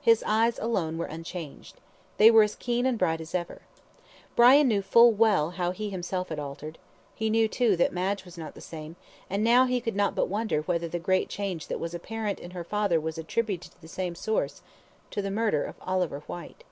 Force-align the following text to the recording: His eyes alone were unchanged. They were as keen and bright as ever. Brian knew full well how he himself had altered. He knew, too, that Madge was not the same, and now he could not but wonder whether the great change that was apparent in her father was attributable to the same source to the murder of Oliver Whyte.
His 0.00 0.24
eyes 0.26 0.58
alone 0.58 0.96
were 0.96 1.04
unchanged. 1.04 1.82
They 2.16 2.30
were 2.30 2.42
as 2.44 2.54
keen 2.54 2.86
and 2.86 2.98
bright 2.98 3.20
as 3.20 3.34
ever. 3.34 3.60
Brian 4.34 4.68
knew 4.68 4.80
full 4.80 5.12
well 5.12 5.50
how 5.50 5.70
he 5.70 5.90
himself 5.90 6.30
had 6.30 6.38
altered. 6.38 6.78
He 7.14 7.28
knew, 7.28 7.46
too, 7.46 7.76
that 7.76 7.92
Madge 7.92 8.24
was 8.24 8.38
not 8.38 8.54
the 8.54 8.62
same, 8.62 8.96
and 9.28 9.44
now 9.44 9.66
he 9.66 9.82
could 9.82 9.94
not 9.94 10.14
but 10.14 10.28
wonder 10.30 10.62
whether 10.62 10.88
the 10.88 10.98
great 10.98 11.28
change 11.28 11.66
that 11.66 11.78
was 11.78 11.92
apparent 11.92 12.40
in 12.40 12.52
her 12.52 12.64
father 12.64 12.98
was 12.98 13.18
attributable 13.18 13.68
to 13.74 13.82
the 13.82 13.86
same 13.88 14.14
source 14.14 14.62
to 15.10 15.20
the 15.20 15.30
murder 15.30 15.64
of 15.64 15.76
Oliver 15.82 16.20
Whyte. 16.20 16.64